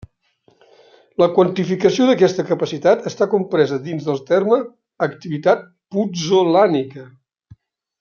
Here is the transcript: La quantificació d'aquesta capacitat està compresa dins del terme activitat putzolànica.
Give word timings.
La 1.23 1.27
quantificació 1.35 2.07
d'aquesta 2.07 2.47
capacitat 2.53 3.07
està 3.11 3.29
compresa 3.35 3.79
dins 3.87 4.09
del 4.11 4.21
terme 4.33 4.61
activitat 5.11 5.67
putzolànica. 5.99 7.11